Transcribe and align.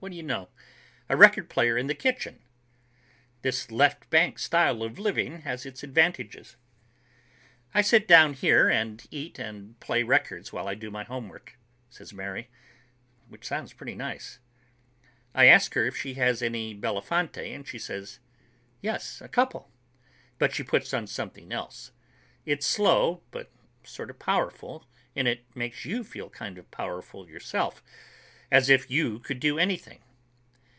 What 0.00 0.10
d'you 0.10 0.22
know? 0.24 0.48
A 1.08 1.16
record 1.16 1.48
player 1.48 1.78
in 1.78 1.86
the 1.86 1.94
kitchen! 1.94 2.40
This 3.42 3.70
Left 3.70 4.10
Bank 4.10 4.40
style 4.40 4.82
of 4.82 4.98
living 4.98 5.42
has 5.42 5.64
its 5.64 5.84
advantages. 5.84 6.56
"I 7.72 7.82
sit 7.82 8.08
down 8.08 8.32
here 8.34 8.68
and 8.68 9.06
eat 9.12 9.38
and 9.38 9.78
play 9.78 10.02
records 10.02 10.52
while 10.52 10.66
I 10.66 10.74
do 10.74 10.90
my 10.90 11.04
homework," 11.04 11.56
says 11.88 12.12
Mary, 12.12 12.48
which 13.28 13.46
sounds 13.46 13.72
pretty 13.74 13.94
nice. 13.94 14.40
I 15.36 15.44
ask 15.44 15.72
her 15.74 15.84
if 15.84 15.96
she 15.96 16.14
has 16.14 16.42
any 16.42 16.74
Belafonte, 16.74 17.54
and 17.54 17.68
she 17.68 17.78
says, 17.78 18.18
"Yes, 18.80 19.20
a 19.20 19.28
couple," 19.28 19.70
but 20.36 20.52
she 20.52 20.64
puts 20.64 20.92
on 20.92 21.06
something 21.06 21.52
else. 21.52 21.92
It's 22.44 22.66
slow, 22.66 23.22
but 23.30 23.52
sort 23.84 24.10
of 24.10 24.18
powerful, 24.18 24.84
and 25.14 25.28
it 25.28 25.44
makes 25.54 25.84
you 25.84 26.02
feel 26.02 26.28
kind 26.28 26.58
of 26.58 26.68
powerful 26.72 27.28
yourself, 27.28 27.84
as 28.50 28.68
if 28.68 28.90
you 28.90 29.18
could 29.18 29.40
do 29.40 29.58
anything. 29.58 29.98